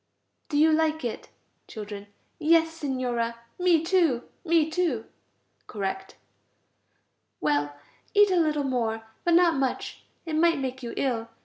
Do 0.49 0.57
you 0.57 0.71
like 0.73 1.05
it? 1.05 1.29
Children. 1.67 2.07
Yes, 2.39 2.71
Signora. 2.73 3.37
Me 3.59 3.83
too, 3.83 4.23
me 4.43 4.67
too 4.67 5.05
(correct). 5.67 6.15
Well, 7.39 7.75
eat 8.15 8.31
a 8.31 8.35
little 8.35 8.63
more, 8.63 9.03
but 9.23 9.35
not 9.35 9.57
much, 9.57 10.01
it 10.25 10.35
might 10.35 10.57
make 10.57 10.81
you 10.81 10.95
ill. 10.97 11.27